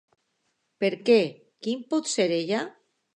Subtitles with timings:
[0.83, 1.17] Per què?
[1.67, 2.63] Qui pot ser ella?